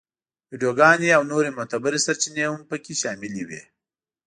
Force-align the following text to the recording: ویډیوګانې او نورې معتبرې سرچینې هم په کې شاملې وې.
ویډیوګانې 0.51 1.09
او 1.17 1.21
نورې 1.31 1.49
معتبرې 1.57 1.99
سرچینې 2.05 2.43
هم 2.51 2.61
په 2.69 2.75
کې 2.83 2.93
شاملې 3.01 3.43
وې. 3.47 3.61